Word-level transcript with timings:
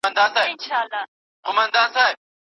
ده 0.17 0.23
وویل 0.29 0.57
چې 0.63 0.69
زه 0.91 1.01
اوس 1.47 1.55
بیدار 1.59 1.89
یم. 2.11 2.17